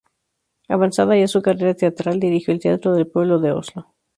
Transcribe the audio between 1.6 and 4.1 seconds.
teatral, dirigió el Teatro del Pueblo de Oslo.